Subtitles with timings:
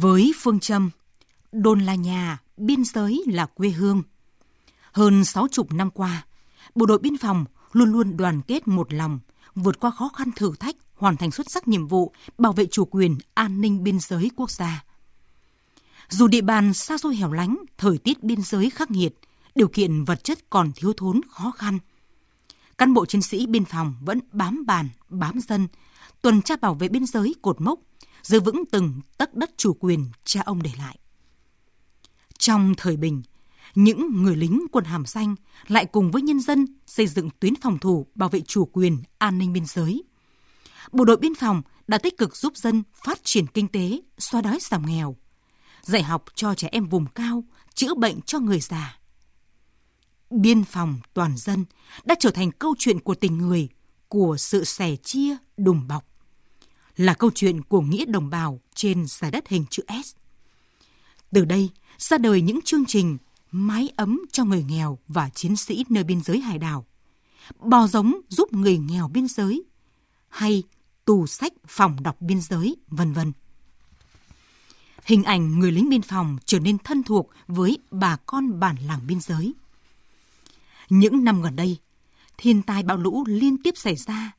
[0.00, 0.90] Với phương châm
[1.52, 4.02] đồn là nhà, biên giới là quê hương.
[4.92, 6.26] Hơn sáu chục năm qua,
[6.74, 9.20] bộ đội biên phòng luôn luôn đoàn kết một lòng,
[9.54, 12.84] vượt qua khó khăn thử thách, hoàn thành xuất sắc nhiệm vụ bảo vệ chủ
[12.84, 14.84] quyền, an ninh biên giới quốc gia.
[16.08, 19.14] Dù địa bàn xa xôi hẻo lánh, thời tiết biên giới khắc nghiệt,
[19.54, 21.78] điều kiện vật chất còn thiếu thốn khó khăn.
[22.78, 25.68] Cán bộ chiến sĩ biên phòng vẫn bám bàn, bám dân,
[26.22, 27.80] tuần tra bảo vệ biên giới cột mốc,
[28.22, 30.98] giữ vững từng tấc đất chủ quyền cha ông để lại.
[32.38, 33.22] Trong thời bình,
[33.74, 35.34] những người lính quân hàm xanh
[35.68, 39.38] lại cùng với nhân dân xây dựng tuyến phòng thủ bảo vệ chủ quyền, an
[39.38, 40.02] ninh biên giới.
[40.92, 44.58] Bộ đội biên phòng đã tích cực giúp dân phát triển kinh tế, xóa đói
[44.60, 45.16] giảm nghèo,
[45.82, 48.98] dạy học cho trẻ em vùng cao, chữa bệnh cho người già.
[50.30, 51.64] Biên phòng toàn dân
[52.04, 53.68] đã trở thành câu chuyện của tình người,
[54.08, 56.11] của sự sẻ chia, đùm bọc.
[56.96, 60.14] Là câu chuyện của nghĩa đồng bào trên giải đất hình chữ S.
[61.30, 63.18] Từ đây ra đời những chương trình
[63.50, 66.86] mái ấm cho người nghèo và chiến sĩ nơi biên giới hải đảo,
[67.58, 69.64] bò giống giúp người nghèo biên giới,
[70.28, 70.62] hay
[71.04, 73.32] tù sách phòng đọc biên giới, vân vân.
[75.04, 79.00] Hình ảnh người lính biên phòng trở nên thân thuộc với bà con bản làng
[79.06, 79.54] biên giới.
[80.88, 81.78] Những năm gần đây,
[82.36, 84.32] thiên tai bão lũ liên tiếp xảy ra.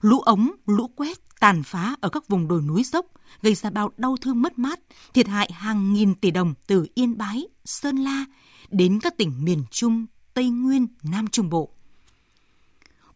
[0.00, 3.06] Lũ ống, lũ quét tàn phá ở các vùng đồi núi dốc,
[3.42, 4.80] gây ra bao đau thương mất mát,
[5.14, 8.24] thiệt hại hàng nghìn tỷ đồng từ Yên Bái, Sơn La
[8.70, 11.70] đến các tỉnh miền Trung, Tây Nguyên, Nam Trung Bộ.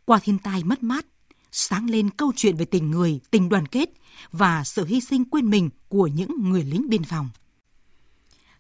[0.05, 1.07] Qua thiên tai mất mát,
[1.53, 3.91] sáng lên câu chuyện về tình người, tình đoàn kết
[4.33, 7.29] và sự hy sinh quên mình của những người lính biên phòng.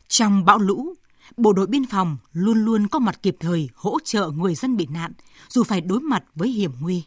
[0.09, 0.95] Trong bão lũ,
[1.37, 4.87] bộ đội biên phòng luôn luôn có mặt kịp thời hỗ trợ người dân bị
[4.87, 5.13] nạn
[5.49, 7.05] dù phải đối mặt với hiểm nguy.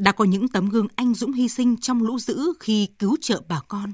[0.00, 3.42] Đã có những tấm gương anh dũng hy sinh trong lũ dữ khi cứu trợ
[3.48, 3.92] bà con.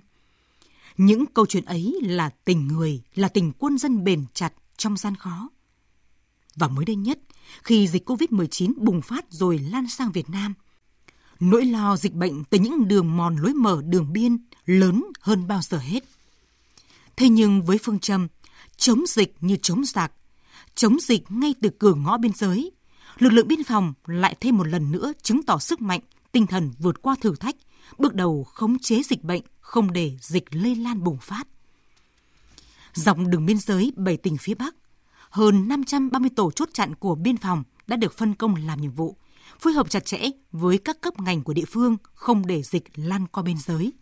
[0.97, 5.17] Những câu chuyện ấy là tình người, là tình quân dân bền chặt trong gian
[5.17, 5.49] khó.
[6.57, 7.19] Và mới đây nhất,
[7.62, 10.55] khi dịch COVID-19 bùng phát rồi lan sang Việt Nam,
[11.41, 15.61] nỗi lo dịch bệnh từ những đường mòn lối mở đường biên lớn hơn bao
[15.62, 16.05] giờ hết.
[17.16, 18.28] Thế nhưng với phương châm
[18.77, 20.12] chống dịch như chống giặc,
[20.75, 22.72] chống dịch ngay từ cửa ngõ biên giới,
[23.19, 26.00] lực lượng biên phòng lại thêm một lần nữa chứng tỏ sức mạnh,
[26.32, 27.56] tinh thần vượt qua thử thách,
[27.99, 31.49] bước đầu khống chế dịch bệnh không để dịch lây lan bùng phát.
[32.94, 34.75] Dọc đường biên giới bảy tỉnh phía Bắc,
[35.31, 39.16] hơn 530 tổ chốt chặn của biên phòng đã được phân công làm nhiệm vụ,
[39.59, 40.19] phối hợp chặt chẽ
[40.53, 43.93] với các cấp ngành của địa phương không để dịch lan qua biên giới.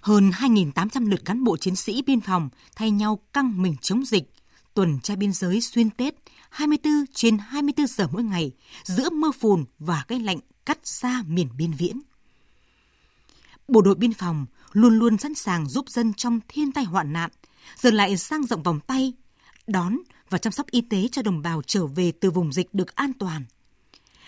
[0.00, 4.32] Hơn 2.800 lượt cán bộ chiến sĩ biên phòng thay nhau căng mình chống dịch,
[4.74, 6.14] tuần tra biên giới xuyên Tết
[6.50, 8.52] 24 trên 24 giờ mỗi ngày
[8.84, 12.00] giữa mưa phùn và cái lạnh cắt xa miền biên viễn.
[13.68, 17.30] Bộ đội biên phòng luôn luôn sẵn sàng giúp dân trong thiên tai hoạn nạn,
[17.76, 19.12] giờ lại sang rộng vòng tay,
[19.66, 19.96] đón
[20.30, 23.12] và chăm sóc y tế cho đồng bào trở về từ vùng dịch được an
[23.18, 23.44] toàn.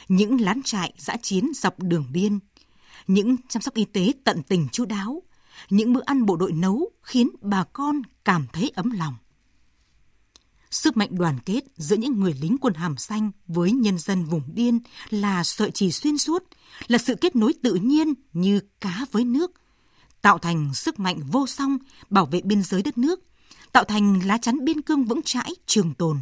[0.09, 2.38] Những lán trại giã chiến dọc đường biên,
[3.06, 5.22] những chăm sóc y tế tận tình chu đáo,
[5.70, 9.14] những bữa ăn bộ đội nấu khiến bà con cảm thấy ấm lòng.
[10.72, 14.43] Sức mạnh đoàn kết giữa những người lính quân hàm xanh với nhân dân vùng
[14.47, 14.78] biên
[15.10, 16.44] là sợi chỉ xuyên suốt,
[16.87, 19.50] là sự kết nối tự nhiên như cá với nước,
[20.22, 21.78] tạo thành sức mạnh vô song
[22.10, 23.21] bảo vệ biên giới đất nước,
[23.72, 26.19] tạo thành lá chắn biên cương vững chãi trường tồn.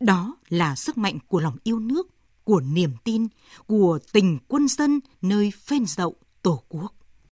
[0.00, 2.06] Đó là sức mạnh của lòng yêu nước,
[2.44, 3.26] của niềm tin,
[3.66, 7.01] của tình quân dân nơi phên dậu Tổ quốc.